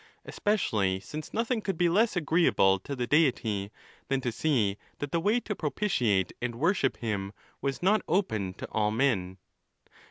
[0.25, 3.71] Especially since nothing could be less agreeable to the Deity
[4.07, 8.65] than to see that the way to propitiate and worship him was not open to
[8.71, 9.37] all men.